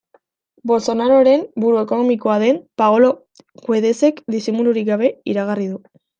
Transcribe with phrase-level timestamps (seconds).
[0.69, 3.13] Bolsonaroren buru ekonomikoa den Paolo
[3.69, 5.81] Guedesek disimulurik gabe iragarri du.